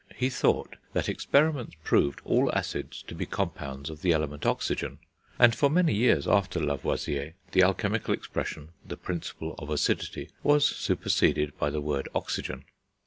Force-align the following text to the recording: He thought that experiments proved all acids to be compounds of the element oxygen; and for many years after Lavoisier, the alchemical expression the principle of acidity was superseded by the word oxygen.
He 0.15 0.31
thought 0.31 0.77
that 0.93 1.07
experiments 1.07 1.75
proved 1.83 2.21
all 2.25 2.51
acids 2.55 3.03
to 3.03 3.13
be 3.13 3.27
compounds 3.27 3.87
of 3.87 4.01
the 4.01 4.13
element 4.13 4.47
oxygen; 4.47 4.97
and 5.37 5.53
for 5.53 5.69
many 5.69 5.93
years 5.93 6.27
after 6.27 6.59
Lavoisier, 6.59 7.35
the 7.51 7.61
alchemical 7.61 8.15
expression 8.15 8.69
the 8.83 8.97
principle 8.97 9.53
of 9.59 9.69
acidity 9.69 10.31
was 10.41 10.65
superseded 10.67 11.55
by 11.59 11.69
the 11.69 11.81
word 11.81 12.09
oxygen. 12.15 12.65